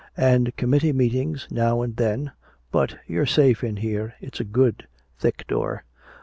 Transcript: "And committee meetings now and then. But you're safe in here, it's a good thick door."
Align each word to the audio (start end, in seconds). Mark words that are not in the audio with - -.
"And 0.17 0.55
committee 0.55 0.93
meetings 0.93 1.47
now 1.51 1.83
and 1.83 1.95
then. 1.95 2.31
But 2.71 2.95
you're 3.05 3.27
safe 3.27 3.63
in 3.63 3.77
here, 3.77 4.15
it's 4.19 4.39
a 4.39 4.43
good 4.43 4.87
thick 5.19 5.45
door." 5.45 5.83